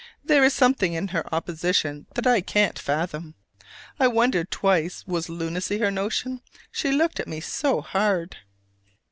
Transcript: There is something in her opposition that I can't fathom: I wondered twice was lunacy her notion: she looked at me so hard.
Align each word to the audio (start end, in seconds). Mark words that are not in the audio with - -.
There 0.23 0.43
is 0.43 0.51
something 0.51 0.93
in 0.93 1.09
her 1.09 1.31
opposition 1.31 2.07
that 2.15 2.25
I 2.25 2.41
can't 2.41 2.79
fathom: 2.79 3.35
I 3.99 4.07
wondered 4.07 4.49
twice 4.49 5.05
was 5.05 5.29
lunacy 5.29 5.77
her 5.77 5.91
notion: 5.91 6.41
she 6.71 6.91
looked 6.91 7.19
at 7.19 7.27
me 7.27 7.39
so 7.39 7.81
hard. 7.81 8.37